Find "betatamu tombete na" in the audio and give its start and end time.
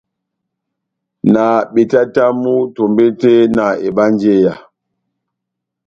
1.73-3.65